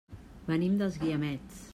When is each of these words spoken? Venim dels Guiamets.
Venim 0.47 0.79
dels 0.79 0.97
Guiamets. 1.03 1.61